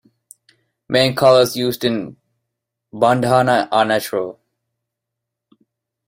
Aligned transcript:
The 0.87 0.93
main 0.93 1.15
colours 1.15 1.55
used 1.55 1.85
in 1.85 2.17
Bandhana 2.91 3.67
are 3.71 3.85
natural. 3.85 4.39